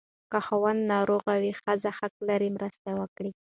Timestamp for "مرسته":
2.55-2.89